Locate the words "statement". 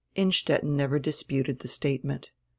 1.67-2.31